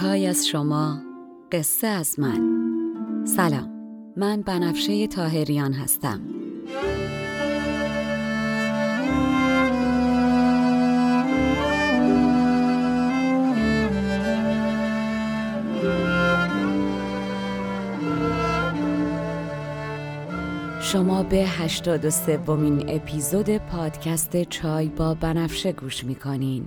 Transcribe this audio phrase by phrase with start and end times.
[0.00, 0.98] چای از شما
[1.52, 2.40] قصه از من.
[3.26, 3.70] سلام
[4.16, 6.20] من بنفشه تاهریان هستم.
[20.82, 26.66] شما به 83 سومین اپیزود پادکست چای با بنفشه گوش می‌کنین.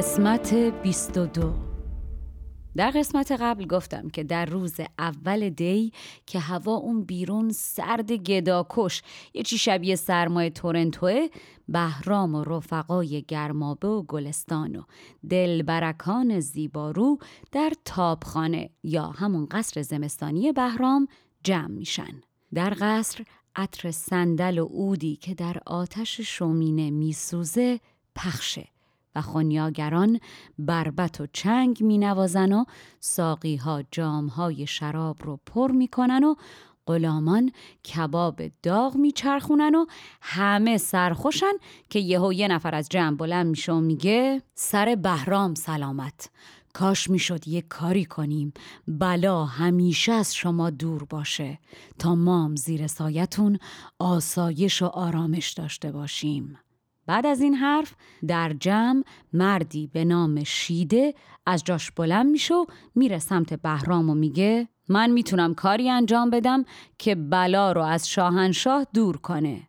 [0.00, 1.54] قسمت 22
[2.76, 5.92] در قسمت قبل گفتم که در روز اول دی
[6.26, 9.02] که هوا اون بیرون سرد گداکش
[9.34, 11.28] یه چی شبیه سرمای تورنتوه
[11.68, 14.82] بهرام و رفقای گرمابه و گلستان و
[15.30, 17.18] دلبرکان زیبارو
[17.52, 21.08] در تابخانه یا همون قصر زمستانی بهرام
[21.44, 22.20] جمع میشن.
[22.54, 23.24] در قصر
[23.56, 27.80] عطر صندل و اودی که در آتش شومینه میسوزه
[28.16, 28.79] پخشه.
[29.14, 30.20] و خونیاگران
[30.58, 32.64] بربت و چنگ می نوازن و
[33.00, 36.34] ساقی ها جام های شراب رو پر می کنن و
[36.86, 37.52] غلامان
[37.94, 39.86] کباب داغ میچرخونن و
[40.20, 41.52] همه سرخوشن
[41.90, 46.30] که یهو یه نفر از جمع بلند میشه و میگه سر بهرام سلامت
[46.72, 48.52] کاش می‌شد یه کاری کنیم
[48.88, 51.58] بلا همیشه از شما دور باشه
[51.98, 53.58] تا مام زیر سایتون
[53.98, 56.58] آسایش و آرامش داشته باشیم.
[57.10, 57.94] بعد از این حرف
[58.26, 61.14] در جمع مردی به نام شیده
[61.46, 66.64] از جاش بلند میشه و میره سمت بهرام و میگه من می‌تونم کاری انجام بدم
[66.98, 69.68] که بلا رو از شاهنشاه دور کنه.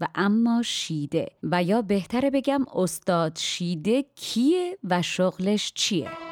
[0.00, 1.26] و اما شیده.
[1.42, 6.25] و یا بهتره بگم استاد شیده کیه و شغلش چیه؟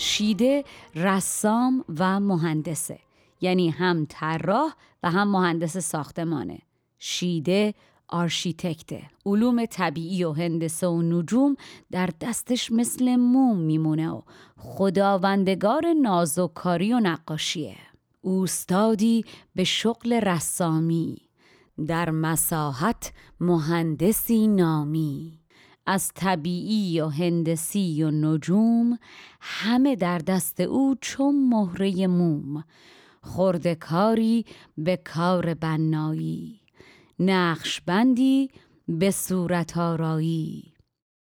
[0.00, 2.98] شیده رسام و مهندسه.
[3.40, 4.72] یعنی هم طراح
[5.02, 6.58] و هم مهندس ساختمانه.
[6.98, 7.74] شیده
[8.08, 9.02] آرشیتکته.
[9.26, 11.56] علوم طبیعی و هندسه و نجوم
[11.90, 14.22] در دستش مثل موم میمونه و
[14.56, 17.76] خداوندگار نازوکاری و نقاشیه.
[18.20, 19.24] اوستادی
[19.54, 21.16] به شغل رسامی.
[21.86, 25.39] در مساحت مهندسی نامی.
[25.86, 28.98] از طبیعی و هندسی و نجوم
[29.40, 32.64] همه در دست او چون مهره موم
[33.22, 34.44] خردکاری
[34.78, 36.60] به کار بنایی
[37.18, 38.50] نقش بندی
[38.88, 40.74] به صورت آرایی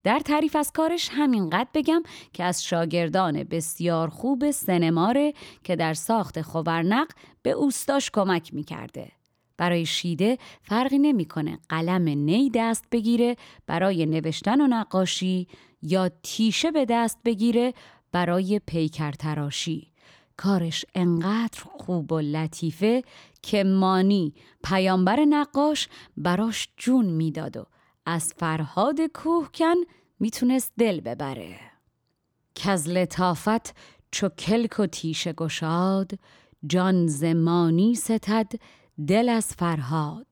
[0.04, 2.04] در تعریف از کارش همینقدر بگم
[2.34, 7.08] که از شاگردان بسیار خوب سنماره که در ساخت خورنق
[7.42, 9.12] به اوستاش کمک می‌کرده.
[9.62, 13.36] برای شیده فرقی نمی‌کنه قلم نی دست بگیره
[13.68, 15.48] برای نوشتن و نقاشی
[15.82, 17.74] یا تیشه به دست بگیره
[18.12, 19.92] برای پیکر تراشی.
[20.38, 23.04] کارش انقدر خوب و لطیفه
[23.42, 24.34] که مانی
[24.64, 27.66] پیامبر نقاش براش جون می‌داد و
[28.06, 29.76] از فرهاد کوهکن
[30.20, 31.60] می‌تونست دل ببره.
[32.56, 33.76] که از لطافت
[34.12, 36.12] چو کلک و تیشه گشاد
[36.68, 38.52] جان زمانی ستد
[39.08, 40.28] دل از فرهاد.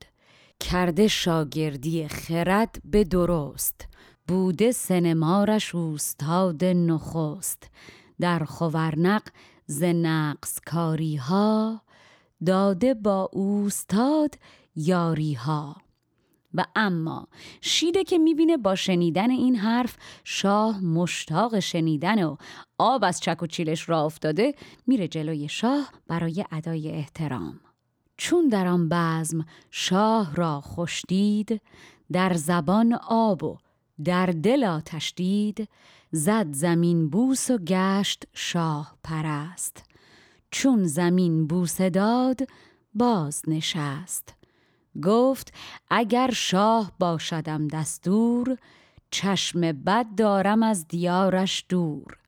[0.60, 3.88] کرده شاگردی خرد به درست.
[4.28, 7.70] بوده سنمارش اوستاد نخست.
[8.20, 9.22] در خورنق
[9.66, 11.82] ز نقص کاری ها
[12.46, 14.34] داده با اوستاد
[14.76, 15.76] یاری ها
[16.54, 17.28] و اما
[17.60, 22.36] شیده که می‌بینه با شنیدن این حرف شاه مشتاق شنیدن و
[22.78, 24.54] آب از چک و چیلش را افتاده
[24.86, 27.60] میره جلوی شاه برای ادای احترام.
[28.20, 31.60] چون در آن بزم شاه را خوش دید
[32.12, 33.58] در زبان آب و
[34.04, 35.68] در دل آتش دید
[36.12, 39.84] زد زمین بوس و گشت شاه پرست.
[40.50, 42.40] چون زمین بوسه داد
[42.94, 44.34] باز نشست
[45.02, 45.54] گفت
[45.90, 48.58] اگر شاه باشدم دستور
[49.10, 52.19] چشم بد دارم از دیارش دور.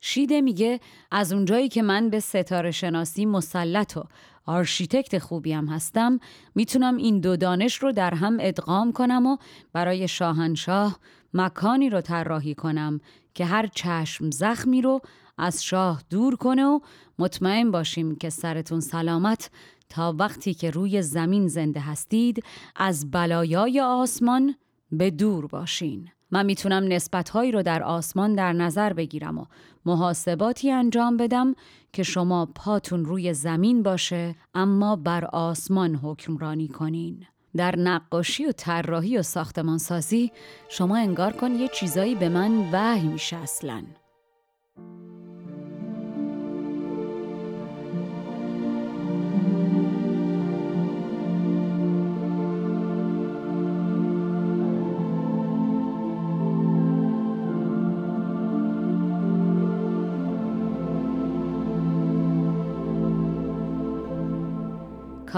[0.00, 0.80] شیده میگه
[1.10, 4.04] از اونجایی که من به ستاره شناسی مسلط و
[4.46, 6.18] آرشیتکت خوبیم هستم
[6.54, 9.36] می‌تونم این دو دانش رو در هم ادغام کنم و
[9.72, 10.98] برای شاهنشاه
[11.34, 13.00] مکانی رو طراحی کنم
[13.34, 15.00] که هر چشم زخمی رو
[15.38, 16.80] از شاه دور کنه و
[17.18, 19.50] مطمئن باشیم که سرتون سلامت
[19.88, 22.44] تا وقتی که روی زمین زنده هستید
[22.76, 24.54] از بلایای آسمان
[24.92, 26.08] به دور باشین.
[26.30, 29.44] من می‌تونم نسبتهایی رو در آسمان در نظر بگیرم و
[29.86, 31.54] محاسباتی انجام بدم
[31.92, 37.26] که شما پاتون روی زمین باشه اما بر آسمان حکمرانی کنین.
[37.56, 40.32] در نقاشی و طراحی و ساختمانسازی
[40.68, 43.82] شما انگار کن یه چیزایی به من وحی میشه اصلاً.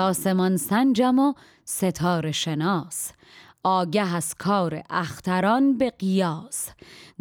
[0.00, 3.12] کاسمان سنجم و ستاره شناس.
[3.62, 6.68] آگه از کار اختران به قیاس.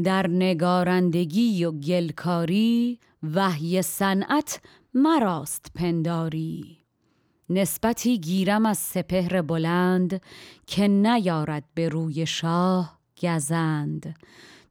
[0.03, 2.99] در نگارندگی و گلکاری
[3.33, 4.61] وحی صنعت
[4.93, 6.77] مراست پنداری.
[7.49, 10.21] نسبتی گیرم از سپهر بلند
[10.67, 14.15] که نیارد به روی شاه گزند.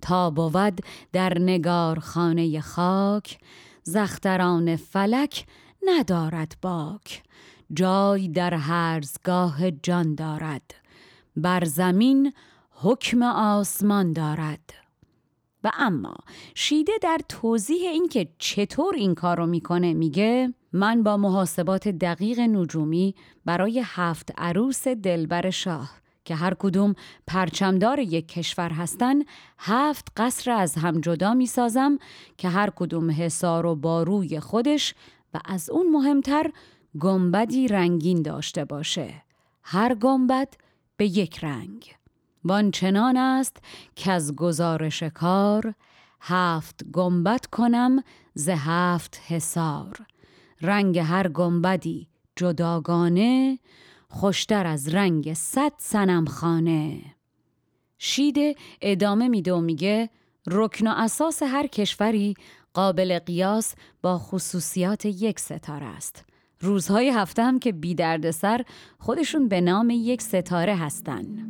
[0.00, 0.81] تا بود
[1.12, 3.38] در نگار خانه خاک
[3.82, 5.46] زختران فلک
[5.82, 7.22] ندارد باک.
[7.73, 10.75] جای در هرزگاه جان دارد.
[11.37, 12.32] بر زمین
[12.70, 14.75] حکم آسمان دارد.
[15.65, 16.15] و اما
[16.55, 23.82] شیده در توضیح اینکه چطور این کارو می‌کنه میگه من با محاسبات دقیق نجومی برای
[23.85, 25.91] هفت عروس دلبر شاه
[26.25, 26.94] که هر کدوم
[27.26, 29.15] پرچمدار یک کشور هستن
[29.59, 31.99] هفت قصر از هم جدا می سازم
[32.37, 34.94] که هر کدوم حسار و باروی خودش
[35.35, 36.50] و از اون مهمتر
[37.00, 39.23] گنبدی رنگین داشته باشه.
[39.62, 40.55] هر گنبد
[40.96, 41.94] به یک رنگ.
[42.44, 43.56] وان چنان است
[43.96, 45.75] که از گزارش کار.
[46.20, 48.02] هفت گنبد کنم
[48.35, 49.96] ز هفت حسار
[50.61, 53.58] رنگ هر گنبدی جداگانه
[54.08, 57.00] خوشتر از رنگ صد سنم خانه.
[57.99, 60.11] شیده ادامه میده و میگه
[60.46, 62.34] رکن و اساس هر کشوری
[62.75, 66.25] قابل قیاس با خصوصیات یک ستاره است.
[66.60, 67.96] روزهای هفته هم که بی
[68.31, 68.64] سر
[68.99, 71.49] خودشون به نام یک ستاره هستن.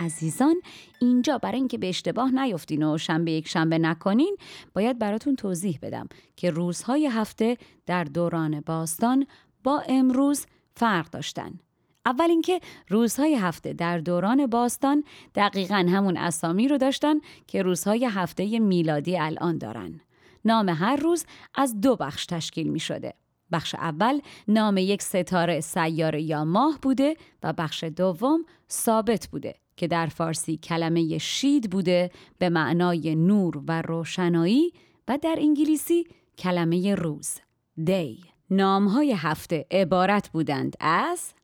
[0.00, 0.54] عزیزان
[1.00, 4.36] اینجا برای اینکه به اشتباه نیفتین و شنبه یک شنبه نکنین
[4.74, 7.56] باید براتون توضیح بدم که روزهای هفته
[7.86, 9.26] در دوران باستان
[9.64, 10.46] با امروز
[10.76, 11.58] فرق داشتن.
[12.06, 15.04] اول اینکه روزهای هفته در دوران باستان
[15.34, 17.14] دقیقا همون اسامی رو داشتن
[17.46, 20.00] که روزهای هفته میلادی الان دارن.
[20.44, 23.14] نام هر روز از دو بخش تشکیل می شده.
[23.52, 29.86] بخش اول نام یک ستاره سیاره یا ماه بوده و بخش دوم ثابت بوده که
[29.86, 34.72] در فارسی کلمه شید بوده به معنای نور و روشنایی
[35.08, 36.06] و در انگلیسی
[36.38, 37.38] کلمه روز
[37.84, 41.34] دی نامهای هفته عبارت بودند از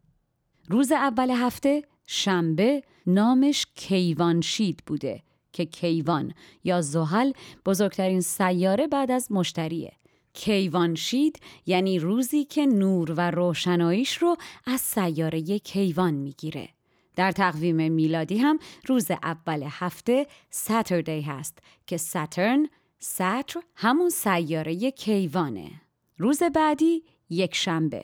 [0.70, 5.22] روز اول هفته شنبه نامش کیوانشید بوده
[5.52, 6.34] که کیوان
[6.64, 7.32] یا زحل
[7.66, 9.92] بزرگترین سیاره بعد از مشتریه.
[10.32, 14.36] کیوانشید یعنی روزی که نور و روشناییش رو
[14.66, 16.68] از سیاره کیوان می‌گیره.
[17.16, 25.70] در تقویم میلادی هم روز اول هفته ساتردی هست که ساترن ساتر همون سیاره کیوانه.
[26.18, 28.02] روز بعدی یک شنبه.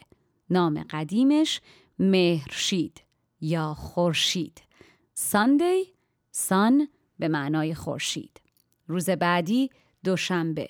[0.50, 1.60] نام قدیمش
[1.98, 3.02] مهرشید
[3.40, 4.62] یا خورشید.
[5.14, 5.84] ساندی
[6.30, 6.88] سان
[7.18, 8.40] به معنای خورشید.
[8.86, 9.70] روز بعدی
[10.04, 10.68] دوشنبه.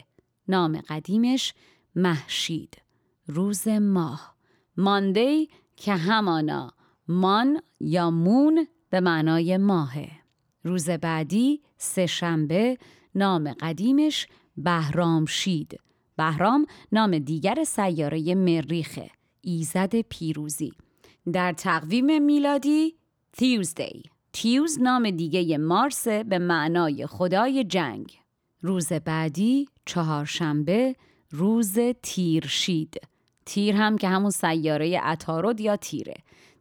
[0.48, 1.54] نام قدیمش
[1.94, 2.82] محشید
[3.26, 4.36] روز ماه.
[4.76, 6.72] ماندی که همانا.
[7.08, 10.10] مان یا مون به معنای ماهه.
[10.64, 12.78] روز بعدی سه شنبه
[13.14, 15.80] نام قدیمش بهرامشید.
[16.16, 19.10] بهرام نام دیگر سیاره مریخه.
[19.40, 20.72] ایزد پیروزی.
[21.32, 22.96] در تقویم میلادی
[23.32, 24.02] تیوزدی
[24.32, 28.18] تیوز نام دیگه مارس به معنای خدای جنگ.
[28.60, 30.96] روز بعدی چهارشنبه
[31.30, 33.00] روز تیرشید.
[33.46, 36.14] تیر هم که همون سیاره عطارد یا تیره.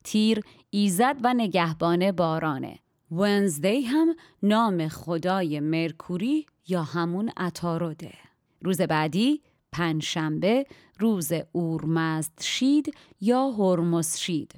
[0.03, 2.79] تیر ایزد و نگهبان بارانه.
[3.11, 8.13] ونزدی هم نام خدای مرکوری یا همون عطاروده.
[8.61, 9.41] روز بعدی
[9.75, 10.65] پنجشنبه
[10.99, 14.51] روز اورمزد شید یا هرمز شید.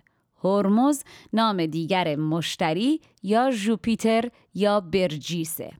[0.43, 5.71] هرمز نام دیگر مشتری یا جوپیتر یا برجیسه.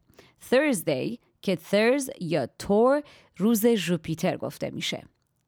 [0.50, 3.04] Thursday که ثرز یا تور
[3.38, 5.04] روز جوپیتر گفته میشه.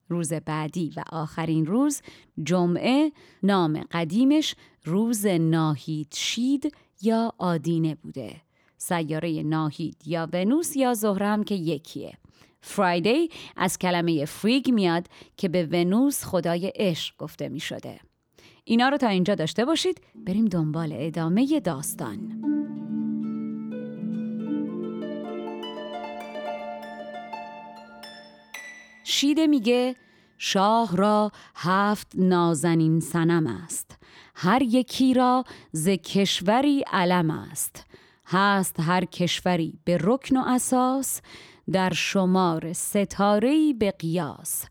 [0.09, 2.01] روز بعدی و آخرین روز
[2.43, 3.11] جمعه
[3.43, 8.41] نام قدیمش روز ناهید شید یا آدینه بوده.
[8.77, 12.17] سیاره ناهید یا ونوس یا زهرم که یکیه.
[12.61, 17.99] فرایدی از کلمه فریگ میاد که به ونوس خدای عشق گفته می شده.
[18.63, 20.01] اینا رو تا اینجا داشته باشید.
[20.15, 22.43] بریم دنبال ادامه داستان.
[29.03, 29.95] شیده میگه
[30.37, 33.97] شاه را هفت نازنین سنم است.
[34.35, 37.85] هر یکی را ز کشوری علم است.
[38.25, 41.21] هست هر کشوری به رکن و اساس.
[41.71, 44.65] در شمار ستارهی به قیاس.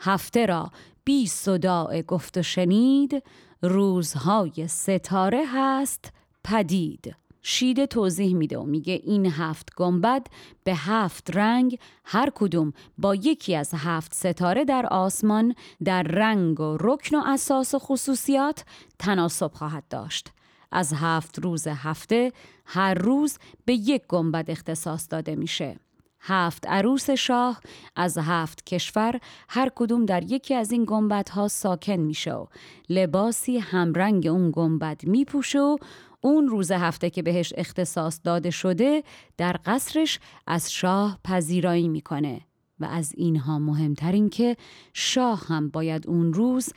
[0.00, 0.70] هفته را
[1.04, 3.22] بی صداع گفت و شنید
[3.62, 6.12] روزهای ستاره هست
[6.44, 7.16] پدید.
[7.42, 10.26] شیده توضیح میده و میگه این هفت گنبد
[10.64, 15.54] به هفت رنگ هر کدوم با یکی از هفت ستاره در آسمان
[15.84, 18.64] در رنگ و رکن و اساس و خصوصیات
[18.98, 20.28] تناسب خواهد داشت.
[20.72, 22.32] از هفت روز هفته
[22.66, 25.76] هر روز به یک گنبد اختصاص داده میشه.
[26.22, 27.60] هفت عروس شاه
[27.96, 32.46] از هفت کشور هر کدوم در یکی از این گنبدها ساکن میشه و
[32.88, 35.76] لباسی همرنگ اون گنبد میپوشه و
[36.20, 39.02] اون روز هفته که بهش اختصاص داده شده
[39.36, 42.40] در قصرش از شاه پذیرایی می‌کنه
[42.80, 44.56] و از اینها مهمتر این که
[44.92, 46.68] شاه هم باید اون روز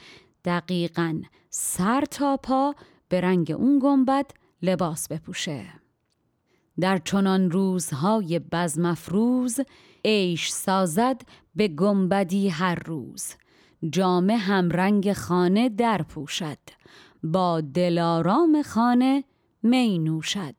[0.45, 2.75] دقیقا سر تا پا
[3.09, 5.84] به رنگ اون گنبد لباس بپوشه.
[6.79, 9.59] در چنان روزهای بزمفروز
[10.05, 11.21] عیش سازد
[11.55, 13.33] به گنبدی هر روز.
[13.89, 16.57] جامه هم رنگ خانه در پوشد
[17.23, 19.23] با دلارام خانه
[19.63, 20.55] می نوشد.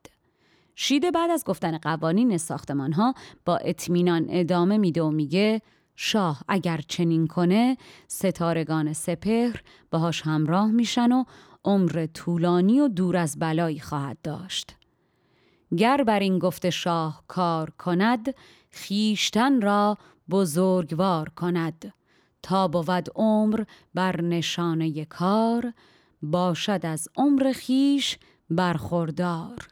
[0.75, 5.63] شیده بعد از گفتن قوانین ساختمان ها با اطمینان ادامه میده و میگه
[5.97, 7.77] شاه اگر چنین کنه
[8.09, 11.25] ستارگان سپهر باهاش همراه میشن و
[11.65, 14.77] عمر طولانی و دور از بلایی خواهد داشت.
[15.79, 18.35] گر بر این گفته شاه کار کند
[18.71, 19.99] خیشتن را
[20.31, 21.93] بزرگوار کند.
[22.43, 25.73] تا بود عمر بر نشانه کار
[26.23, 28.19] باشد از عمر خیش
[28.51, 29.69] برخوردار.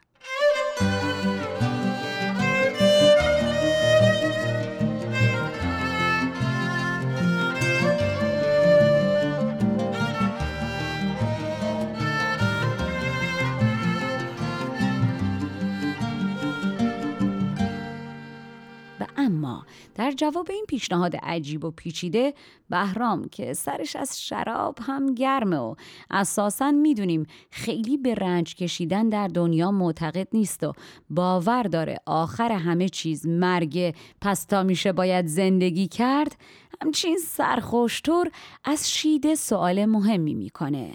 [19.35, 19.65] اما
[19.95, 22.33] در جواب این پیشنهاد عجیب و پیچیده
[22.69, 25.75] بهرام که سرش از شراب هم گرمه و
[26.11, 30.73] اساسا می‌دونیم خیلی به رنج کشیدن در دنیا معتقد نیست و
[31.09, 36.37] باور داره آخر همه چیز مرگه پس تا میشه باید زندگی کرد
[36.81, 38.31] همچین سرخوشتور
[38.63, 40.93] از شیده سوال مهمی می‌کنه.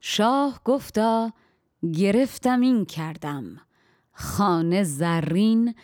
[0.00, 1.32] شاه گفتا
[1.94, 3.60] گرفتم این کردم.
[4.12, 5.74] خانه زرین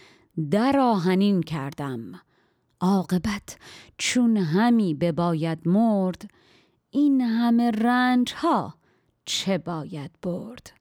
[0.50, 2.20] در آهنین کردم.
[2.80, 3.56] عاقبت
[3.98, 6.30] چون همی بباید مرد
[6.90, 8.74] این همه رنج ها
[9.24, 10.72] چه باید برد؟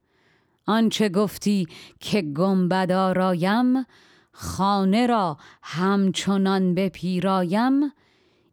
[0.65, 1.67] آنچه گفتی
[1.99, 3.85] که گنبد آرایم
[4.31, 7.91] خانه را همچنان بپیرایم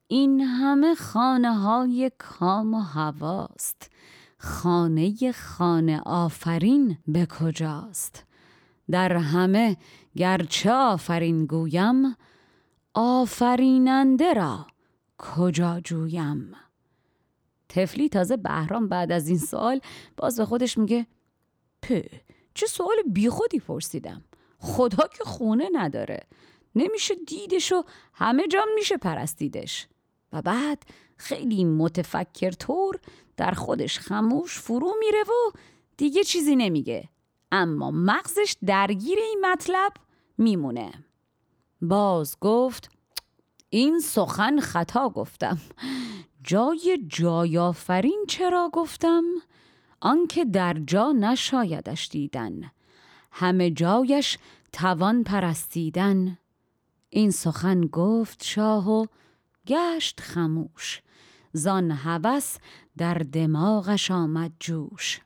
[0.08, 3.90] این همه خانه های کام و هواست.
[4.38, 8.24] خانه خانه آفرین به کجاست؟
[8.90, 9.76] در همه
[10.16, 12.16] گرچه آفرین گویم
[12.94, 14.66] آفریننده را
[15.18, 16.52] کجا جویم؟
[17.68, 19.80] تفلی تازه بهرام بعد از این سوال
[20.16, 21.06] باز به خودش میگه
[21.82, 22.10] په
[22.54, 24.24] چه سوال بیخودی پرسیدم.
[24.58, 26.20] خدا که خونه نداره.
[26.74, 29.88] نمیشه دیدش و همه جا میشه پرستیدش.
[30.32, 30.82] و بعد
[31.16, 33.00] خیلی متفکر طور
[33.36, 35.58] در خودش خموش فرو میره و
[35.96, 37.08] دیگه چیزی نمیگه.
[37.52, 39.92] اما مغزش درگیر این مطلب
[40.38, 40.92] میمونه.
[41.82, 42.90] باز گفت
[43.70, 45.58] این سخن خطا گفتم.
[46.44, 49.24] جای جایافرین چرا گفتم؟
[50.00, 52.70] آنکه در جا نشایدش دیدن.
[53.32, 54.38] همه جایش
[54.72, 56.38] توان پرستیدن.
[57.10, 59.06] این سخن گفت شاه و
[59.66, 61.02] گشت خموش.
[61.52, 62.56] زان هوس
[62.96, 65.20] در دماغش آمد جوش.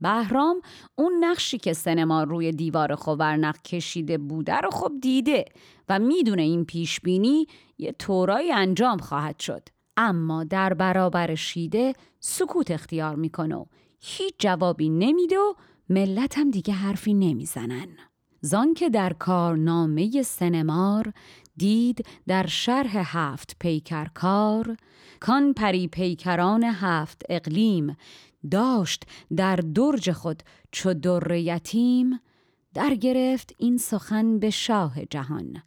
[0.00, 0.60] بهرام
[0.94, 5.44] اون نقشی که سینما روی دیوار خوبرنق کشیده بوده رو خب دیده
[5.88, 7.46] و می‌دونه این پیش بینی
[7.78, 9.68] یه طورایی انجام خواهد شد.
[9.96, 13.64] اما در برابر شیده سکوت اختیار می‌کنه و
[14.00, 15.54] هیچ جوابی نمیده و
[15.88, 17.88] ملت هم دیگه حرفی نمی‌زنن.
[18.40, 21.12] زان که در کارنامه سنمار
[21.56, 24.76] دید در شرح هفت پیکر کار
[25.20, 27.96] کان پری پیکران هفت اقلیم
[28.50, 29.04] داشت
[29.36, 30.42] در درج خود
[30.72, 32.20] چو در یتیم
[32.74, 35.62] در گرفت این سخن به شاه جهان.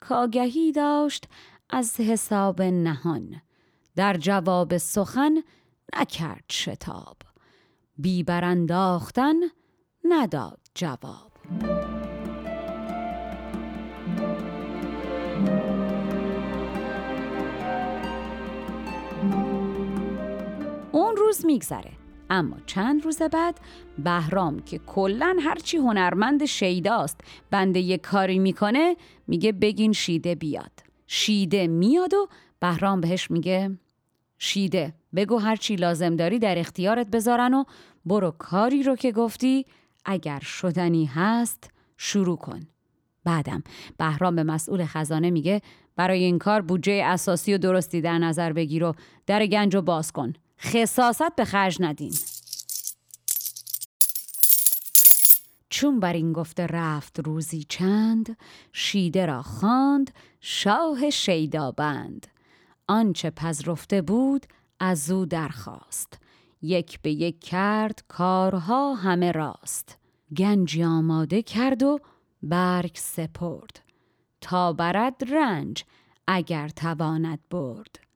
[0.00, 1.28] کاگهی داشت
[1.70, 3.40] از حساب نهان
[3.96, 5.34] در جواب سخن
[5.96, 7.16] نکرد شتاب.
[7.98, 9.34] بیبرانداختن
[10.04, 11.32] نداد جواب.
[20.92, 22.07] اون روز میگذره.
[22.30, 23.60] اما چند روز بعد
[23.98, 27.20] بهرام که کلا هرچی هنرمند شیداست
[27.50, 30.72] بنده یه کاری می‌کنه میگه بگین شیده بیاد.
[31.06, 32.28] شیده میاد و
[32.60, 33.78] بهرام بهش میگه
[34.38, 37.64] شیده بگو هرچی لازم داری در اختیارت بذارن و
[38.04, 39.66] برو کاری رو که گفتی
[40.04, 42.60] اگر شدنی هست شروع کن.
[43.24, 43.62] بعدم
[43.98, 45.62] بهرام به مسئول خزانه میگه
[45.96, 48.92] برای این کار بودجه اساسی و درستی در نظر بگیر و
[49.26, 50.32] در گنج و باز کن.
[50.60, 52.14] خصاصت به خرج ندین.
[55.70, 58.36] چون بر این گفته رفت روزی چند
[58.72, 60.10] شیده را خواند
[60.40, 62.26] شاه شیدابند
[62.88, 64.46] آنچه پذرفته بود
[64.80, 66.18] از او درخواست.
[66.62, 69.98] یک به یک کرد کارها همه راست.
[70.36, 71.98] گنجی آماده کرد و
[72.42, 73.80] برگ سپرد.
[74.40, 75.84] تا برد رنج
[76.26, 78.07] اگر تواند برد.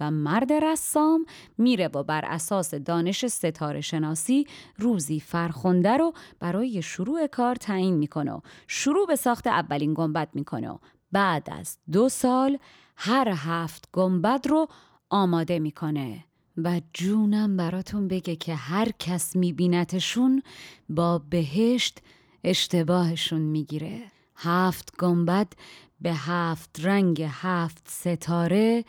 [0.00, 1.26] و مرد رسام
[1.58, 4.46] میره و بر اساس دانش ستاره شناسی
[4.78, 10.70] روزی فرخنده رو برای شروع کار تعیین می‌کنه و شروع به ساخت اولین گنبد می‌کنه
[10.70, 10.78] و
[11.12, 12.58] بعد از دو سال
[12.96, 14.68] هر هفت گنبد رو
[15.10, 16.24] آماده می‌کنه.
[16.56, 20.42] و جونم براتون بگه که هر کس میبینتشون
[20.88, 21.98] با بهشت
[22.44, 24.02] اشتباهشون می‌گیره.
[24.36, 25.52] هفت گنبد
[26.00, 28.84] به هفت رنگ هفت ستاره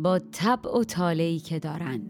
[0.00, 2.00] با طبع و تالهی که دارن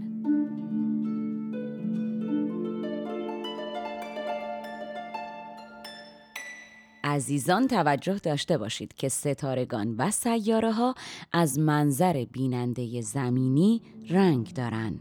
[7.04, 10.94] عزیزان توجه داشته باشید که ستارگان و سیاره ها
[11.32, 15.00] از منظر بیننده زمینی رنگ دارن.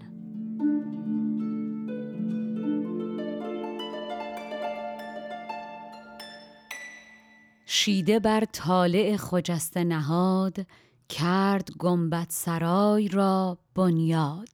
[7.65, 10.65] شیده بر طالع خجسته نهاد
[11.09, 14.49] کرد گنبت سرای را بنیاد.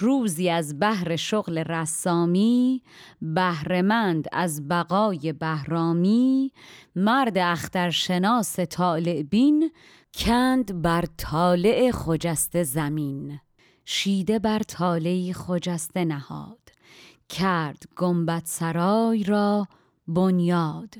[0.00, 2.82] روزی از بهر شغل رسامی
[3.22, 6.52] بهرمند از بقای بهرامی
[6.96, 9.70] مرد اخترشناس طالع بین
[10.14, 13.40] کند بر طالع خجسته زمین.
[13.84, 16.58] شیده بر طالعی خجسته نهاد.
[17.28, 19.68] کرد گنبت سرای را
[20.08, 20.94] بنیاد.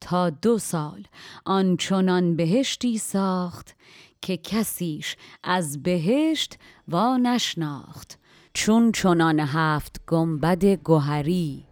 [0.00, 1.04] تا دو سال
[1.44, 3.76] آنچنان بهشتی ساخت
[4.24, 6.58] که کسیش از بهشت
[6.88, 8.18] و نشناخت
[8.54, 11.64] چون چنان هفت گنبد گوهری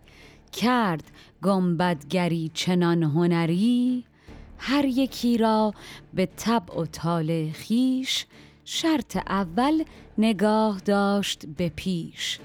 [0.53, 1.11] کرد
[1.43, 4.05] گنبدگری چنان هنری
[4.59, 5.75] هر یکی را
[6.15, 8.27] به طبع و طال خیش
[8.65, 9.85] شرط اول
[10.19, 12.41] نگاه داشت به پیش.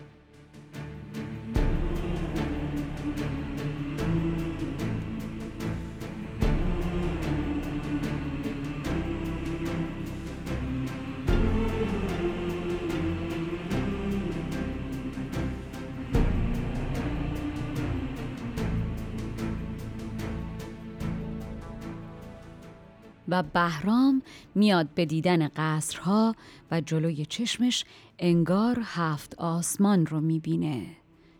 [23.27, 24.21] و بهرام
[24.55, 26.35] میاد به دیدن قصرها
[26.71, 27.85] و جلوی چشمش
[28.19, 30.85] انگار هفت آسمان رو می‌بینه.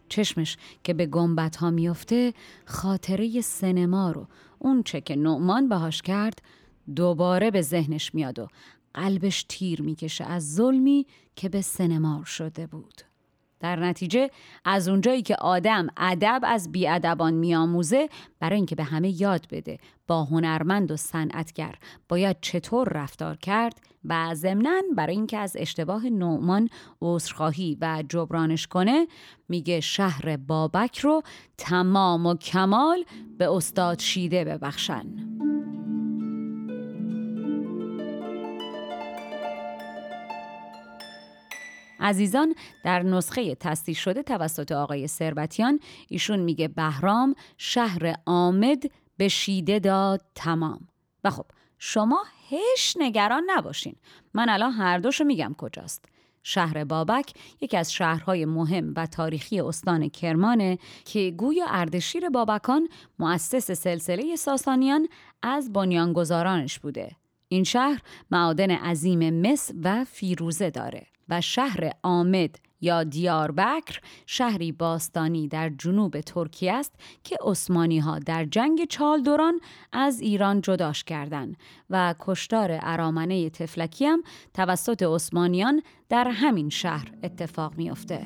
[0.09, 2.33] چشمش که به گنبت ها میفته
[2.65, 4.27] خاطره سینما رو.
[4.59, 6.41] اون چه که نعمان بهاش کرد
[6.95, 8.47] دوباره به ذهنش میاد و
[8.93, 13.06] قلبش تیر می‌کشه از ظلمی که به سینما شده بود.
[13.59, 14.29] در نتیجه
[14.65, 20.23] از اونجایی که آدم ادب از بیادبان میآموزه برای اینکه به همه یاد بده با
[20.23, 21.75] هنرمند و صنعتگر
[22.09, 26.69] باید چطور رفتار کرد و ضمنا برای اینکه از اشتباه نومان
[27.01, 29.07] عذرخواهی و جبرانش کنه
[29.49, 31.21] میگه شهر بابک رو
[31.57, 33.03] تمام و کمال
[33.37, 35.26] به استاد شیده ببخشن.
[41.99, 45.79] عزیزان در نسخه تصدیح شده توسط آقای ثروتیان
[46.09, 48.83] ایشون میگه بهرام شهر آمد
[49.17, 50.87] به شیده داد تمام.
[51.23, 51.45] و خب
[51.79, 53.95] شما هیچ نگران نباشین.
[54.33, 56.05] من الان هر دوشو میگم کجاست.
[56.43, 62.87] شهر بابک یکی از شهرهای مهم و تاریخی استان کرمانه که گویا اردشیر بابکان
[63.19, 65.07] مؤسس سلسله ساسانیان
[65.41, 67.15] از بنیانگذارانش بوده.
[67.47, 71.07] این شهر معادن عظیم مس و فیروزه داره.
[71.29, 78.45] و شهر آمد یا دیاربکر شهری باستانی در جنوب ترکیه است که عثمانی ها در
[78.45, 79.59] جنگ چالدوران
[79.91, 81.57] از ایران جداش کردند
[81.89, 88.25] و کشتار ارامنه تفلکی هم توسط عثمانیان در همین شهر اتفاق میافته.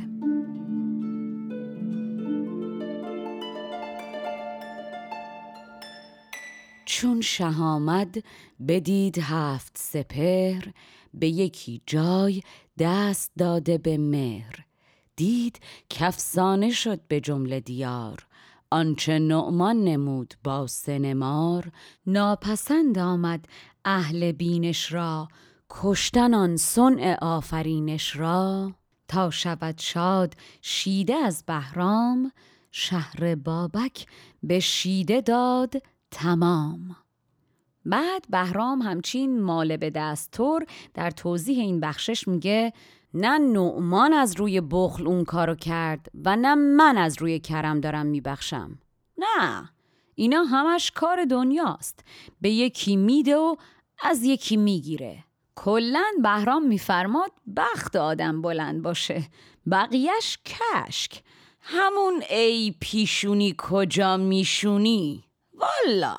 [6.86, 8.24] چون شهامد
[8.68, 10.62] بدید هفت سپر
[11.14, 12.42] به یکی جای
[12.80, 14.66] دست داده به مهر.
[15.16, 18.28] دید کفسانه شد به جمله دیار.
[18.72, 21.72] آنچه نعمان نمود با سنمار.
[22.08, 23.46] ناپسند آمد
[23.86, 25.28] اهل بینش را.
[25.70, 28.74] کشتن آن صنع آفرینش را.
[29.08, 32.32] تا شود شاد شیده از بهرام.
[32.72, 34.06] شهر بابک
[34.44, 35.74] به شیده داد
[36.12, 36.96] تمام.
[37.86, 42.74] بعد بهرام همچین ماله به دستور در توضیح این بخشش میگه
[43.14, 48.06] نه نعمان از روی بخل اون کارو کرد و نه من از روی کرم دارم
[48.06, 48.80] میبخشم.
[49.18, 49.70] نه
[50.16, 52.04] اینا همش کار دنیاست.
[52.42, 53.56] به یکی میده و
[54.04, 55.24] از یکی می‌گیره.
[55.56, 59.24] کلا بهرام میفرماد بخت آدم بلند باشه.
[59.72, 61.24] بقیهش کشک.
[61.62, 66.18] همون ای پیشونی کجا میشونی؟ والا.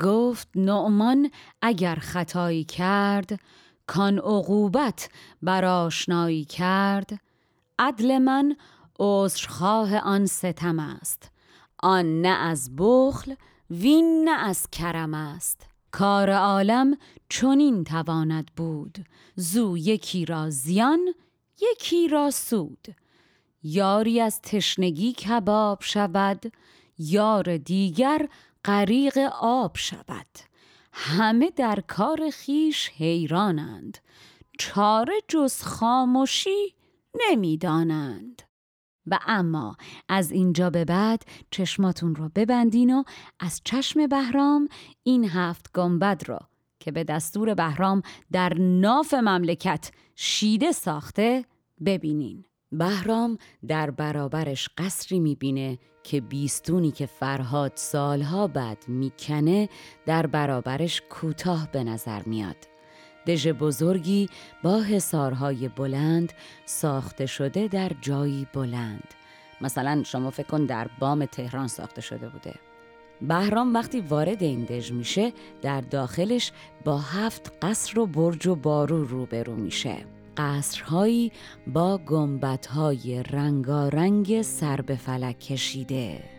[0.00, 1.30] گفت نعمان
[1.62, 3.40] اگر خطایی کرد
[3.86, 5.08] کان عقوبت
[5.42, 7.20] بر آشنایی کرد.
[7.78, 8.56] عدل من
[9.00, 11.30] عذرخواه آن ستم است.
[11.78, 13.34] آن نه از بخل
[13.70, 15.66] وین نه از کرم است.
[15.90, 16.96] کار عالم
[17.28, 19.04] چنین تواند بود.
[19.36, 21.14] زو یکی را زیان
[21.60, 22.88] یکی را سود.
[23.62, 26.52] یاری از تشنگی کباب شود
[26.98, 28.28] یار دیگر
[28.66, 30.26] غریق آب شود.
[30.92, 33.98] همه در کار خیش حیرانند.
[34.58, 36.74] چاره جز خاموشی
[37.14, 38.42] نمی‌دانند.
[39.06, 39.76] و اما
[40.08, 43.02] از اینجا به بعد چشماتون رو ببندین و
[43.40, 44.68] از چشم بهرام
[45.02, 46.38] این هفت گنبد رو
[46.80, 48.02] که به دستور بهرام
[48.32, 51.44] در ناف مملکت شیده ساخته
[51.86, 52.44] ببینین.
[52.72, 59.68] بهرام در برابرش قصری می‌بینه که بیستونی که فرهاد سالها بعد می‌کنه
[60.06, 62.56] در برابرش کوتاه به نظر میاد.
[63.26, 64.28] دژ بزرگی
[64.62, 66.32] با حسارهای بلند
[66.64, 69.14] ساخته شده در جایی بلند.
[69.60, 72.54] مثلا شما فکر کن در بام تهران ساخته شده بوده.
[73.20, 76.52] بهرام وقتی وارد این دژ میشه در داخلش
[76.84, 80.15] با هفت قصر و برج و بارو روبرو میشه.
[80.36, 81.32] قصرهایی
[81.66, 86.36] با گنبدهای رنگارنگ سر به فلک کشیده.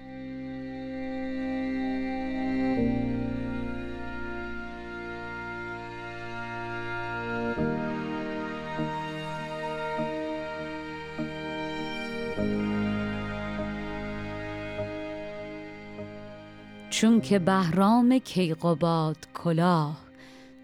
[16.89, 20.06] چون که بهرام کیقوباد کلاه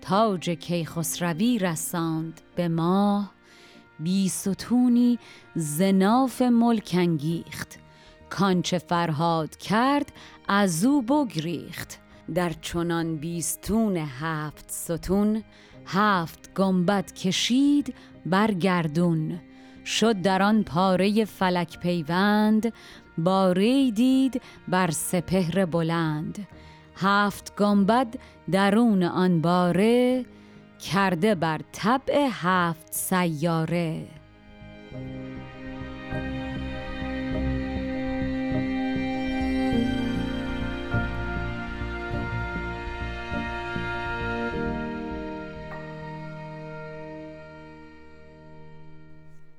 [0.04, 3.32] تاج کیخسروی رساند به ماه.
[4.00, 5.20] بی ستونی
[5.56, 7.80] زناف ملک انگیخت.
[8.30, 10.12] کانچه فرهاد کرد
[10.48, 12.00] از او بگریخت.
[12.36, 15.44] در چنان بیستون هفت ستون
[15.86, 19.40] هفت گنبد کشید بر گردون.
[19.86, 22.74] شد در آن پاره فلک پیوند
[23.18, 26.48] باره دید بر سپهر بلند.
[26.96, 28.16] هفت گنبد
[28.52, 30.26] درون آن باره
[30.92, 34.08] کرده بر طبع هفت سیاره.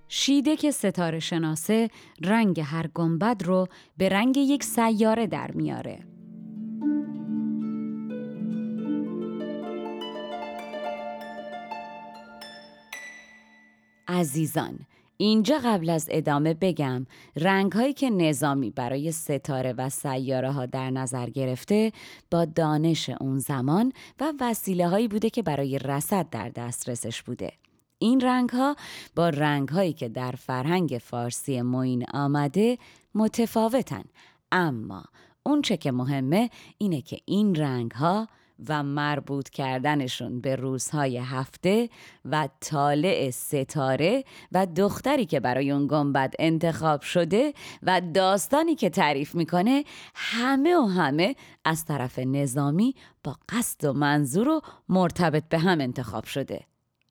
[0.08, 1.88] شیده که ستاره شناسه
[2.20, 3.66] رنگ هر گنبد رو
[3.96, 6.13] به رنگ یک سیاره در میاره.
[14.08, 14.78] عزیزان
[15.16, 20.90] اینجا قبل از ادامه بگم رنگ هایی که نظامی برای ستاره و سیاره ها در
[20.90, 21.92] نظر گرفته
[22.30, 27.52] با دانش اون زمان و وسیله هایی بوده که برای رسد در دسترسش بوده.
[27.98, 28.76] این رنگ ها
[29.16, 32.78] با رنگ هایی که در فرهنگ فارسی موین آمده
[33.14, 34.04] متفاوتن.
[34.52, 35.04] اما
[35.42, 38.28] اون چه که مهمه اینه که این رنگ ها
[38.68, 41.88] و مربوط کردنشون به روزهای هفته
[42.24, 49.34] و طالع ستاره و دختری که برای اون گنبد انتخاب شده و داستانی که تعریف
[49.34, 55.80] می‌کنه همه و همه از طرف نظامی با قصد و منظور و مرتبط به هم
[55.80, 56.60] انتخاب شده.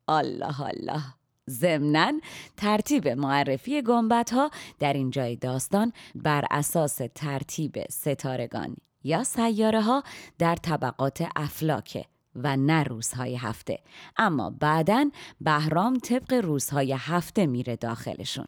[0.08, 1.04] الله الله.
[1.50, 2.12] ضمنا
[2.58, 10.04] ترتیب معرفی گنبت ها در این جای داستان بر اساس ترتیب ستارگان یا سیاره ها
[10.40, 13.80] در طبقات افلاکه و نه روزهای هفته.
[14.18, 15.10] اما بعدا
[15.42, 18.48] بهرام طبق روزهای هفته میره داخلشون.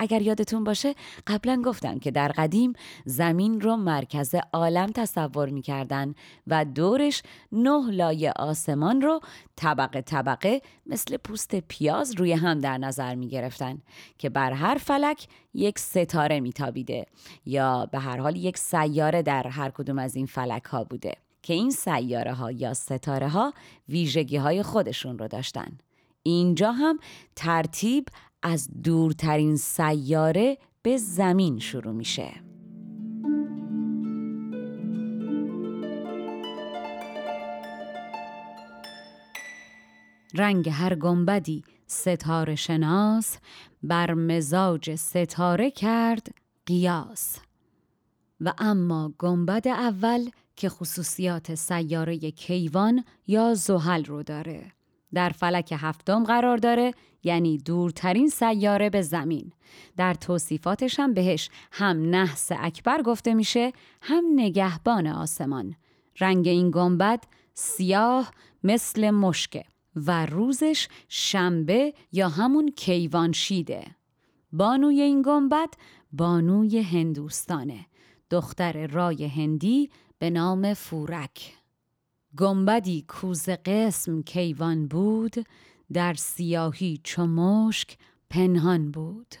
[0.00, 0.94] اگر یادتون باشه
[1.26, 2.72] قبلا گفتم که در قدیم
[3.04, 6.14] زمین رو مرکز عالم تصور می‌کردن
[6.46, 9.20] و دورش نه لایه آسمان رو
[9.56, 13.78] طبقه طبقه مثل پوست پیاز روی هم در نظر می گرفتن
[14.18, 17.06] که بر هر فلک یک ستاره میتابیده
[17.46, 21.54] یا به هر حال یک سیاره در هر کدوم از این فلک ها بوده که
[21.54, 23.52] این سیاره ها یا ستاره ها
[23.88, 25.78] ویژگی های خودشون رو داشتن.
[26.22, 26.98] اینجا هم
[27.36, 28.08] ترتیب
[28.42, 32.32] از دورترین سیاره به زمین شروع میشه.
[40.34, 43.36] رنگ هر گنبدی ستاره شناس
[43.82, 46.34] بر مزاج ستاره کرد
[46.66, 47.38] قیاس.
[48.40, 54.72] و اما گنبد اول که خصوصیات سیاره کیوان یا زحل رو داره.
[55.14, 59.52] در فلک هفتم قرار داره یعنی دورترین سیاره به زمین.
[59.96, 65.74] در توصیفاتش هم بهش هم نحس اکبر گفته میشه هم نگهبان آسمان.
[66.20, 68.30] رنگ این گنبد سیاه
[68.64, 69.64] مثل مشکه
[69.96, 73.84] و روزش شنبه یا همون کیوان شیده
[74.52, 75.68] بانوی این گنبد
[76.12, 77.86] بانوی هندوستانه.
[78.30, 81.59] دختر رای هندی به نام فورک.
[82.38, 85.34] گنبدی کوز قسم کیوان بود
[85.92, 87.96] در سیاهی چو مشک
[88.30, 89.34] پنهان بود.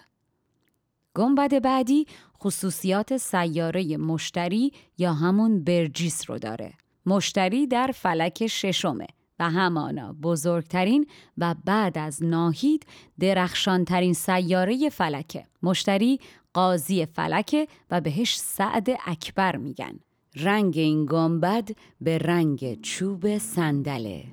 [1.16, 2.06] گنبد بعدی
[2.42, 6.72] خصوصیات سیاره مشتری یا همون برجیس رو داره.
[7.06, 9.06] مشتری در فلک ششمه
[9.38, 11.06] و همانا بزرگترین
[11.38, 12.86] و بعد از ناهید
[13.20, 15.46] درخشانترین سیاره فلکه.
[15.62, 16.20] مشتری
[16.54, 20.00] قاضی فلکه و بهش سعد اکبر میگن.
[20.36, 21.68] رنگ این گنبد
[22.00, 24.24] به رنگ چوب صندله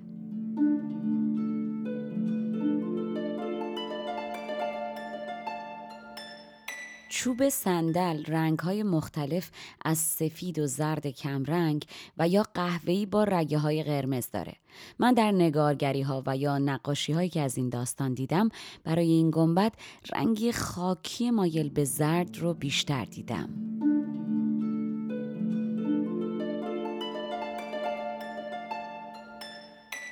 [7.10, 9.52] چوب صندل رنگ های مختلف
[9.86, 11.86] از سفید و زرد کمرنگ
[12.18, 14.54] و یا قهوه‌ای با رگه های قرمز داره.
[15.00, 18.50] من در نگارگری ها و یا نقاشی هایی که از این داستان دیدم
[18.84, 19.74] برای این گنبد
[20.14, 23.77] رنگی خاکی مایل به زرد رو بیشتر دیدم.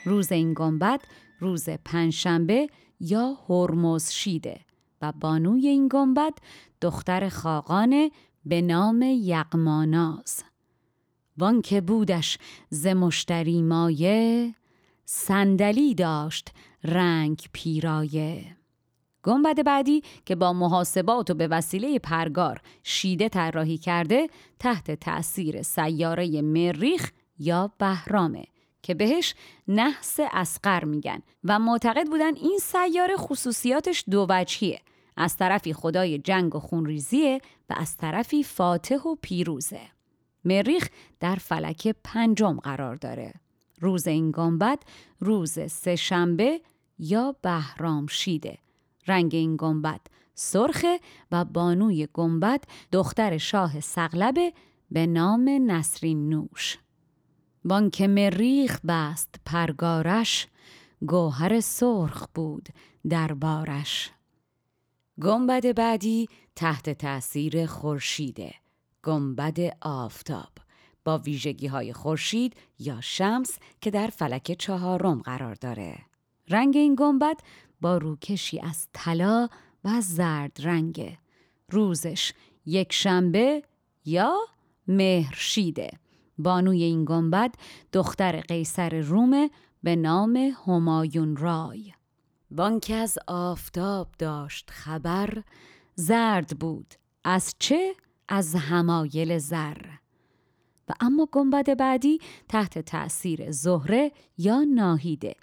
[0.05, 1.01] روز این گنبد
[1.39, 2.67] روز پنجشنبه
[2.99, 4.59] یا هرمز شیده
[5.01, 6.33] و بانوی این گنبد
[6.81, 8.11] دختر خاقانه
[8.45, 10.43] به نام یقماناز
[11.37, 12.37] وان که بودش
[12.69, 14.55] ز مشتری مایه
[15.05, 16.51] صندلی داشت
[16.83, 18.57] رنگ پیرایه.
[19.23, 24.27] گنبد بعدی که با محاسبات و به وسیله پرگار شیده طراحی کرده
[24.59, 28.43] تحت تأثیر سیاره مریخ یا بهرامه.
[28.85, 29.35] که بهش
[29.67, 34.81] نحس اسقر میگن و معتقد بودن این سیاره خصوصیاتش دو وجهیه.
[35.17, 39.81] از طرفی خدای جنگ و خونریزیه و از طرفی فاتح و پیروزه.
[40.43, 43.33] مریخ در فلک پنجم قرار داره.
[43.81, 44.79] روز این گنبد
[45.19, 46.61] روز سه شنبه
[46.99, 48.57] یا بهرام شیده.
[49.07, 50.01] رنگ این گنبد
[50.33, 50.99] سرخه
[51.31, 54.53] و بانوی گنبد دختر شاه سغلبه
[54.91, 56.77] به نام نسرین نوش.
[57.67, 60.47] بانک مریخ بست پرگارش
[61.07, 62.69] گوهر سرخ بود
[63.09, 64.11] در بارش
[65.21, 68.53] گنبد بعدی تحت تأثیر خورشیده.
[69.03, 70.49] گنبد آفتاب.
[71.05, 75.97] با ویژگی های خورشید یا شمس که در فلک چهارم قرار داره.
[76.49, 77.39] رنگ این گنبد
[77.81, 79.49] با روکشی از طلا
[79.83, 81.17] و زرد رنگه.
[81.69, 82.33] روزش
[82.65, 83.63] یک شنبه
[84.05, 84.35] یا
[84.87, 85.89] مهرشیده
[86.37, 87.55] بانوی این گنبد
[87.93, 89.49] دختر قیصر روم
[89.83, 90.35] به نام
[90.67, 91.93] همایون رای.
[92.51, 95.43] بانک از آفتاب داشت خبر
[95.95, 96.93] زرد بود.
[97.23, 97.95] از چه؟
[98.27, 99.77] از همایل زر.
[100.89, 102.19] و اما گنبد بعدی
[102.49, 105.35] تحت تأثیر زهره یا ناهیده.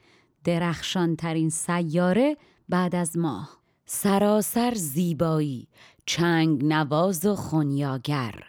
[0.44, 2.36] درخشان ترین سیاره
[2.68, 3.58] بعد از ماه.
[3.86, 5.68] سراسر زیبایی
[6.06, 8.44] چنگ نواز و خونیاگر.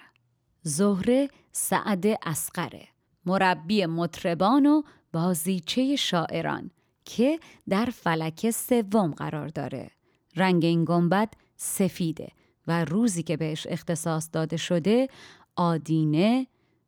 [0.62, 2.88] زهره سعد اسقره
[3.26, 4.82] مربی مطربان و
[5.14, 6.72] بازیچه شاعران
[7.06, 7.40] که
[7.70, 9.92] در فلک سوم قرار داره.
[10.36, 12.30] رنگ این گنبد سفیده
[12.68, 15.08] و روزی که بهش اختصاص داده شده
[15.56, 16.48] آدینه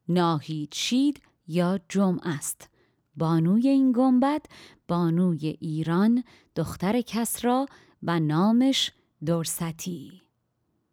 [0.10, 2.70] ناهیچید یا جمع است.
[3.16, 4.46] بانوی این گنبد
[4.88, 6.24] بانوی ایران
[6.56, 7.66] دختر کسرا
[8.04, 8.92] و نامش
[9.26, 10.22] درستی.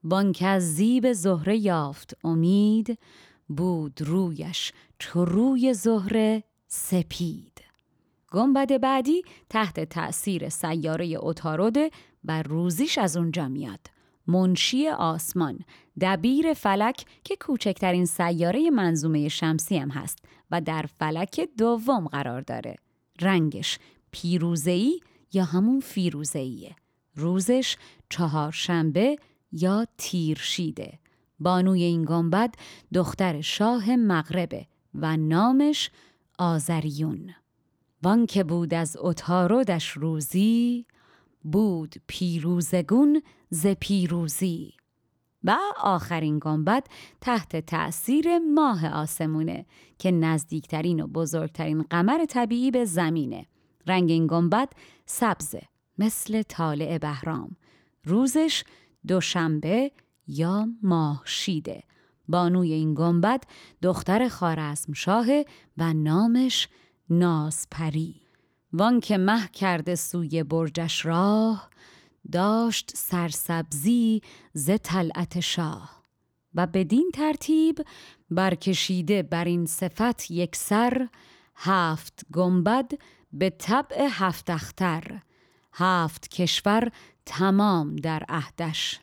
[0.04, 2.98] بانک از زیب زهره یافت امید
[3.48, 7.62] بود رویش چو روی زهره سپید.
[8.30, 11.90] گنبد بعدی تحت تأثیر سیاره اتاروده
[12.24, 13.80] و روزیش از اونجا میاد.
[14.26, 15.58] منشی آسمان
[16.00, 20.18] دبیر فلک که کوچکترین سیاره منظومه شمسی هم هست
[20.50, 22.76] و در فلک دوم قرار داره.
[23.20, 23.78] رنگش
[24.10, 25.00] پیروزهی
[25.32, 26.76] یا همون فیروزهیه
[27.14, 27.76] روزش
[28.08, 29.16] چهارشنبه
[29.52, 30.98] یا تیرشیده.
[31.38, 32.54] بانوی این گنبد
[32.94, 35.90] دختر شاه مغربه و نامش
[36.38, 37.34] آزریون
[38.02, 40.86] وان که بود از اتارودش روزی
[41.44, 44.74] بود پیروزگون ز پیروزی.
[45.44, 46.86] و آخرین گنبد
[47.20, 49.66] تحت تأثیر ماه آسمونه
[49.98, 53.46] که نزدیکترین و بزرگترین قمر طبیعی به زمینه.
[53.86, 54.68] رنگ این گنبد
[55.06, 55.62] سبزه
[55.98, 57.56] مثل طالع بهرام.
[58.04, 58.64] روزش
[59.06, 59.92] دوشنبه
[60.26, 61.82] یا ماه شیده
[62.28, 63.44] بانوی این گنبد
[63.82, 65.26] دختر خارزم شاه
[65.78, 66.68] و نامش
[67.10, 68.20] نازپری.
[68.72, 71.70] وان که مه کرده سوی برجش راه
[72.32, 76.02] داشت سرسبزی ز طلعت شاه.
[76.54, 77.84] و بدین ترتیب
[78.30, 81.08] برکشیده بر این صفت یک سر
[81.56, 82.92] هفت گنبد
[83.32, 85.22] به طبع هفت اختر.
[85.72, 86.92] هفت کشور
[87.26, 89.00] تمام در عهدش.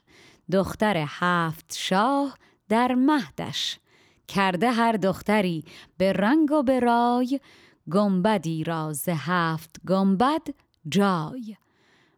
[0.51, 2.37] دختر هفت شاه
[2.69, 3.79] در مهدش.
[4.27, 5.63] کرده هر دختری
[5.97, 7.39] به رنگ و به رای
[7.91, 10.41] گنبدی را ز هفت گنبد
[10.89, 11.55] جای.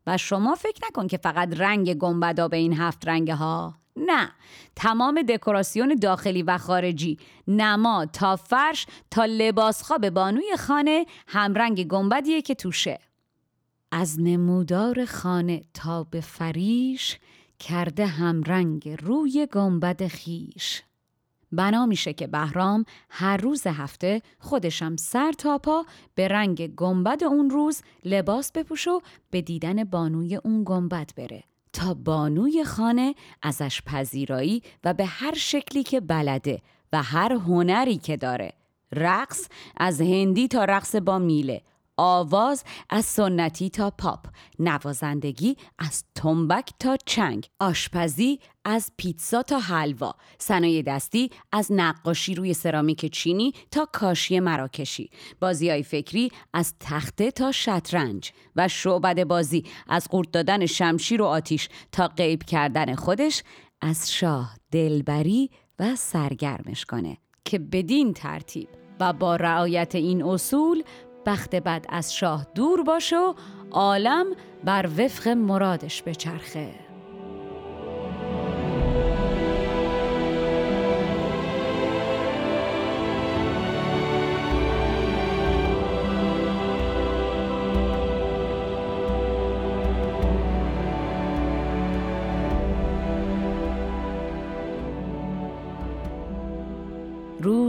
[0.08, 3.76] و شما فکر نکن که فقط رنگ گنبدا به این هفت رنگ ها.
[3.96, 4.32] نه
[4.76, 7.18] تمام دکوراسیون داخلی و خارجی
[7.48, 13.00] نما تا فرش تا لباس خواب بانوی خانه همرنگ گنبدیه که توشه.
[13.92, 17.20] از نمودار خانه تا به فریش
[17.62, 20.84] کرده همرنگ روی گنبد خیش.
[21.52, 27.50] بنا میشه که بهرام هر روز هفته خودشم سر تا پا به رنگ گنبد اون
[27.50, 31.44] روز لباس بپوش و به دیدن بانوی اون گنبد بره
[31.74, 36.62] تا بانوی خانه ازش پذیرایی و به هر شکلی که بلده
[36.94, 38.54] و هر هنری که داره.
[38.92, 39.48] رقص
[39.78, 41.62] از هندی تا رقص با میله.
[42.02, 44.26] آواز از سنتی تا پاپ
[44.60, 52.54] نوازندگی از تنبک تا چنگ آشپزی از پیتزا تا حلوا صنایع دستی از نقاشی روی
[52.54, 55.10] سرامیک چینی تا کاشی مراکشی
[55.40, 61.26] بازی های فکری از تخته تا شطرنج و شعبد بازی از قورت دادن شمشیر و
[61.26, 63.44] آتیش تا غیب کردن خودش
[63.82, 70.84] از شاه دلبری و سرگرمش کنه که بدین ترتیب و با رعایت این اصول
[71.26, 73.34] بخت بد از شاه دور باشه و
[73.72, 74.26] عالم
[74.64, 76.91] بر وفق مرادش بچرخه.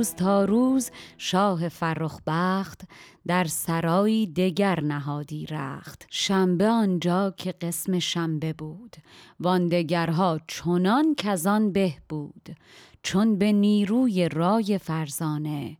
[0.03, 2.81] روز تا روز شاه فرخ بخت
[3.27, 6.07] در سرایی دگر نهادی رخت.
[6.11, 8.97] شنبه آنجا که قسم شنبه بود
[9.41, 12.57] وان دگرها چنان کزان به بود.
[13.03, 15.77] چون به نیروی رای فرزانه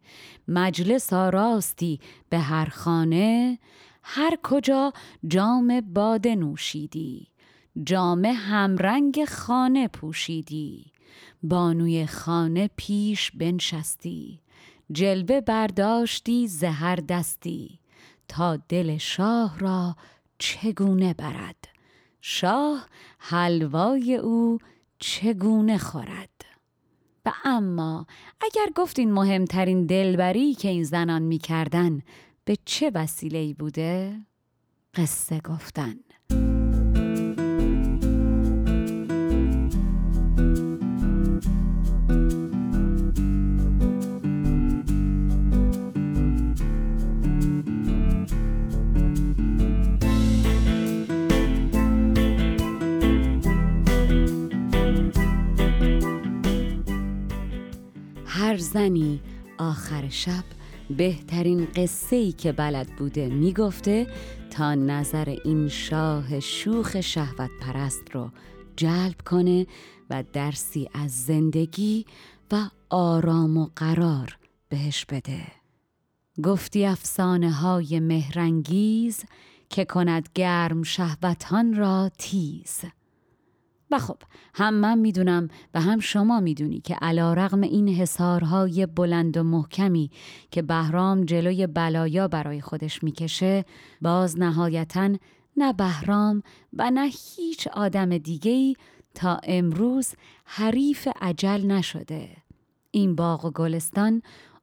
[0.49, 3.59] مجلس آراستی به هر خانه
[4.03, 4.93] هر کجا
[5.29, 7.29] جام باده نوشیدی
[7.85, 10.92] جام همرنگ خانه پوشیدی.
[11.43, 14.41] بانوی خانه پیش بنشستی.
[14.93, 17.79] جلوه برداشتی زهر دستی.
[18.29, 19.97] تا دل شاه را
[20.39, 21.69] چگونه برد؟
[22.21, 22.87] شاه
[23.19, 24.59] حلوای او
[24.99, 26.29] چگونه خورد؟
[27.27, 28.07] و اما
[28.41, 32.03] اگر گفتین مهمترین دلبری که این زنان می‌کردن
[32.45, 34.21] به چه وسیله بوده؟
[34.95, 35.95] قصه گفتن.
[58.57, 59.21] زنی
[59.59, 60.45] آخر شب
[60.91, 64.07] بهترین قصه ای که بلد بوده می‌گفته
[64.51, 68.31] تا نظر این شاه شوخ شهوت پرست رو
[68.77, 69.67] جلب کنه
[70.11, 72.07] و درسی از زندگی
[72.53, 74.39] و آرام و قرار
[74.69, 75.43] بهش بده.
[76.45, 79.25] گفتی افسانه های مهرنگیز
[79.71, 82.81] که کند گرم شهوتان را تیز.
[83.93, 84.17] و خب
[84.55, 90.11] هم من می‌دونم و هم شما می‌دونی که علا رغم این حسارهای بلند و محکمی
[90.51, 93.65] که بهرام جلوی بلایا برای خودش می‌کشه
[94.01, 95.11] باز نهایتا
[95.57, 98.77] نه بهرام و نه هیچ آدم دیگهی
[99.15, 100.15] تا امروز
[100.45, 102.29] حریف عجل نشده.
[102.91, 104.23] این باغ و گلستان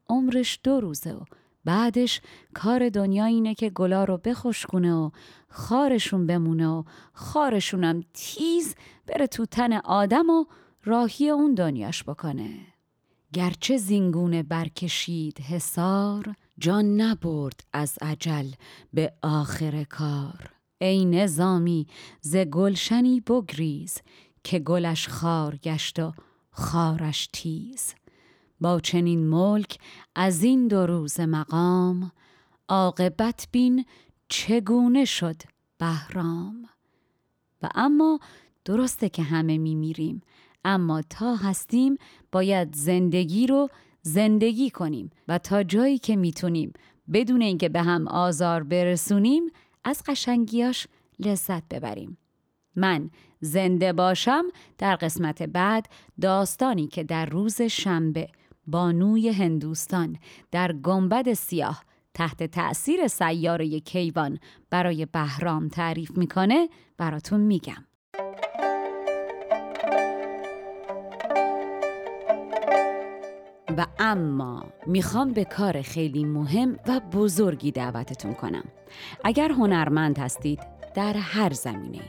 [0.09, 1.19] عمرش دو روزه و
[1.66, 2.22] بعدش
[2.53, 5.10] کار دنیا اینه که گلا رو بخشکونه و
[5.49, 6.84] خارشون بمونه و
[7.14, 8.76] خارشونم تیز
[9.07, 10.45] بره تو تن آدم و
[10.84, 12.60] راهی اون دنیاش بکنه.
[13.34, 18.47] گرچه زینگونه برکشید حسار جان نبرد از عجل
[18.93, 20.51] به آخر کار.
[20.82, 21.88] ای نظامی
[22.22, 23.97] ز گلشنی بگریز
[24.43, 26.14] که گلش خار گشت و
[26.51, 27.93] خارش تیز.
[28.62, 29.78] با چنین ملک
[30.16, 32.12] از این دو روز مقام
[32.70, 33.86] عاقبت بین
[34.30, 35.41] چگونه شد
[35.78, 36.70] بهرام؟
[37.62, 38.20] و اما
[38.66, 40.22] درسته که همه میمیریم
[40.66, 41.97] اما تا هستیم
[42.32, 43.70] باید زندگی رو
[44.01, 46.74] زندگی کنیم و تا جایی که می‌تونیم
[47.14, 49.43] بدون اینکه به هم آزار برسونیم
[49.84, 50.88] از قشنگیاش
[51.20, 52.18] لذت ببریم.
[52.76, 53.10] من
[53.41, 54.43] زنده باشم
[54.78, 55.89] در قسمت بعد
[56.22, 58.28] داستانی که در روز شنبه
[58.72, 60.17] بانوی هندوستان
[60.51, 64.39] در گنبد سیاه تحت تأثیر سیاره کیوان
[64.70, 67.86] برای بهرام تعریف می‌کنه براتون میگم.
[73.78, 78.63] و اما می‌خوام به کار خیلی مهم و بزرگی دعوتتون کنم.
[79.24, 80.59] اگر هنرمند هستید
[80.95, 82.01] در هر زمینه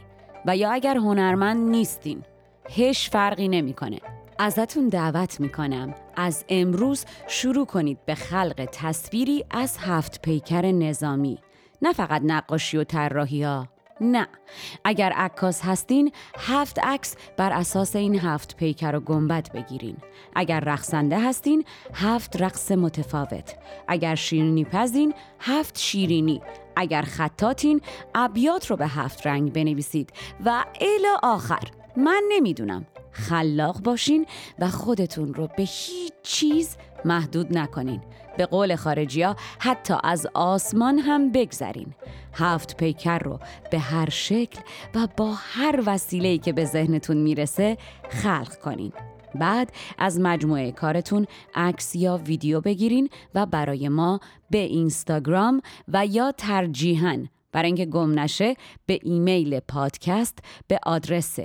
[0.46, 2.22] و یا اگر هنرمند نیستین
[2.68, 4.00] هیچ فرقی نمی‌کنه.
[4.43, 5.95] ازتون دعوت می‌کنم.
[6.16, 11.38] از امروز شروع کنید به خلق تصویری از هفت پیکر نظامی.
[11.82, 13.68] نه فقط نقاشی و طراحی ها
[14.01, 14.26] نه.
[14.84, 19.97] اگر عکاس هستین هفت عکس بر اساس این هفت پیکر و گنبد بگیرین.
[20.34, 21.64] اگر رقصنده هستین
[21.95, 23.55] هفت رقص متفاوت.
[23.88, 26.43] اگر شیرینی پزین هفت شیرینی.
[26.76, 27.80] اگر خطاتین
[28.14, 30.12] ابیات رو به هفت رنگ بنویسید.
[30.45, 31.68] و الی آخر.
[31.97, 32.86] من نمی‌دونم.
[33.28, 34.26] خلاق باشین
[34.58, 38.00] و خودتون رو به هیچ چیز محدود نکنین.
[38.38, 41.94] به قول خارجی ها حتی از آسمان هم بگذرین.
[42.34, 43.38] هفت پیکر رو
[43.70, 44.60] به هر شکل
[44.94, 48.92] و با هر وسیله‌ای که به ذهنتون می‌رسه خلق کنین.
[49.34, 56.32] بعد از مجموعه کارتون عکس یا ویدیو بگیرین و برای ما به اینستاگرام و یا
[56.32, 58.56] ترجیحاً برای اینکه گم نشه
[58.86, 61.40] به ایمیل پادکست به آدرس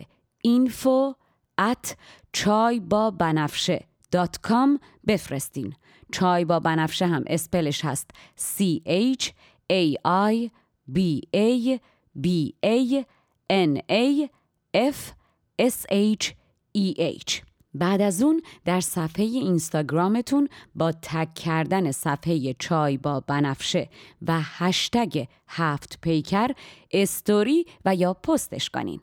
[0.47, 1.24] info
[1.61, 1.95] at
[2.33, 5.75] چای با بنفشه dot com بفرستین
[6.11, 8.11] چای با بنفشه هم spell ش هست.
[8.37, 8.63] C
[9.17, 9.25] H
[9.73, 9.95] A
[10.31, 10.49] I
[10.95, 10.99] B
[11.35, 11.79] A
[12.21, 12.27] B
[12.65, 13.05] A
[13.49, 14.29] N A
[14.75, 14.97] F
[15.61, 16.25] S H
[16.77, 17.41] E H.
[17.75, 23.89] بعد از اون در صفحه اینستاگرامتون با تک کردن صفحه چای با بنفشه
[24.27, 26.51] و هشتگ هفت پیکر
[26.91, 28.99] استوری و یا پستش کنین.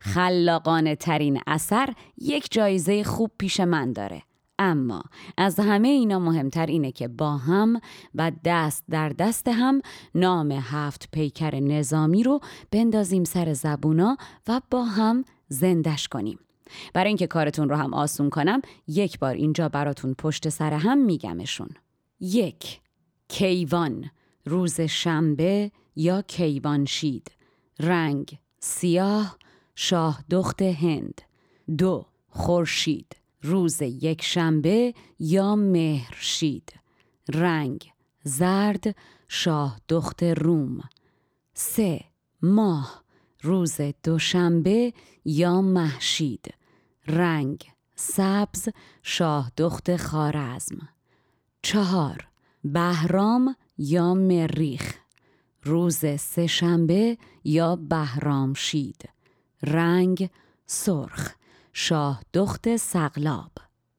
[0.00, 4.22] خلاقانه ترین اثر یک جایزه خوب پیش من داره.
[4.58, 5.02] اما
[5.36, 7.80] از همه اینا مهمتر اینه که با هم
[8.14, 9.82] و دست در دست هم
[10.14, 14.16] نام هفت پیکر نظامی رو بندازیم سر زبونا
[14.48, 16.38] و با هم زندش کنیم.
[16.94, 21.68] برای اینکه کارتون رو هم آسون کنم یک بار اینجا براتون پشت سر هم میگمشون.
[22.20, 22.80] یک
[23.28, 24.10] کیوان
[24.46, 27.30] روز شنبه یا کیوان شید.
[27.80, 29.38] رنگ سیاه
[29.74, 31.20] شاه دخت هند.
[31.78, 36.72] دو خورشید روز یک شنبه یا مهرشید
[37.28, 37.92] رنگ
[38.22, 38.96] زرد
[39.28, 40.80] شاه دخت روم.
[41.54, 42.04] سه
[42.42, 43.03] ماه
[43.44, 44.92] روز دوشنبه
[45.24, 46.54] یا محشید.
[47.06, 48.68] رنگ سبز
[49.02, 50.88] شاه دخت خارزم
[51.62, 52.28] چهار
[52.64, 54.94] بهرام یا مریخ.
[55.62, 59.08] روز سهشنبه یا بهرام شید.
[59.62, 60.30] رنگ
[60.66, 61.34] سرخ
[61.72, 63.52] شاه دخت سقلاب.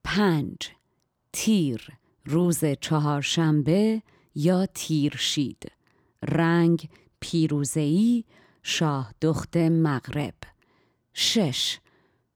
[0.04, 0.56] پنج
[1.32, 1.90] تیر.
[2.24, 4.02] روز چهارشنبه
[4.34, 5.72] یا تیرشید
[6.22, 6.88] رنگ
[7.20, 8.24] پیروزهی
[8.68, 10.34] شاه دخت مغرب.
[11.14, 11.78] شش.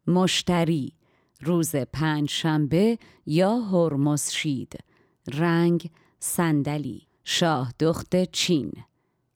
[0.07, 0.93] مشتری.
[1.41, 4.79] روز پنج شنبه یا هرمز شید.
[5.29, 7.07] رنگ صندلی.
[7.25, 8.73] شاه دخت چین.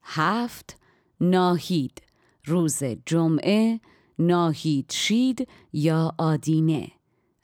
[0.03, 0.77] هفت.
[1.21, 2.03] ناهید.
[2.45, 3.81] روز جمعه
[4.19, 6.89] ناهید شید یا آدینه.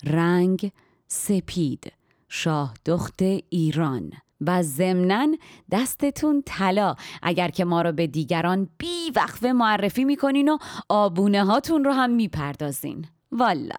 [0.05, 0.73] رنگ
[1.09, 1.93] سپید.
[2.29, 4.13] شاه دخت ایران.
[4.41, 5.27] و ضمنا
[5.71, 6.95] دستتون طلا.
[7.23, 12.11] اگر که ما رو به دیگران بی وقفه معرفی می‌کنین و آبونه هاتون رو هم
[12.11, 13.05] می‌پردازین.
[13.33, 13.77] والا.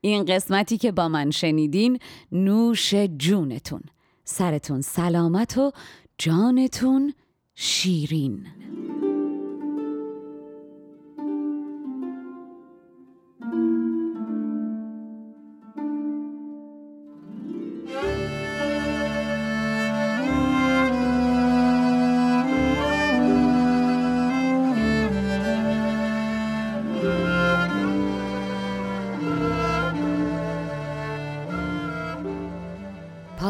[0.00, 1.98] این قسمتی که با من شنیدین
[2.32, 3.82] نوش جونتون.
[4.24, 5.72] سرتون سلامت و
[6.18, 7.14] جانتون
[7.54, 8.46] شیرین.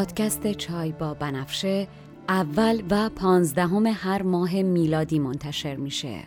[0.01, 1.89] پادکست چای با بنفشه
[2.29, 6.23] اول و پانزدهم هر ماه میلادی منتشر میشه.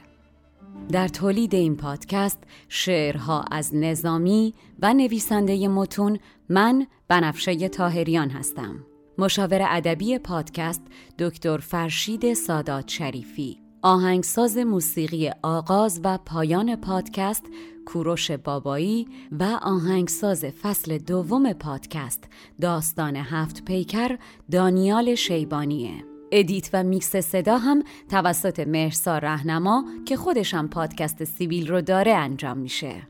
[0.92, 6.20] در تولید این پادکست شعرها از نظامی و نویسنده متون
[6.50, 8.86] من بنفشه تاهریان هستم.
[9.18, 10.82] مشاور ادبی پادکست
[11.20, 17.44] دکتر فرشید سادات شریفی آهنگساز موسیقی آغاز و پایان پادکست
[17.86, 22.24] کوروش بابایی و آهنگساز فصل دوم پادکست
[22.62, 24.18] داستان هفت پیکر
[24.52, 26.06] دانیال شیبانیه.
[26.32, 32.58] edit و میکس صدا هم توسط مهرسا رهنما که خودشم پادکست سیبیل رو داره انجام
[32.58, 33.08] میشه.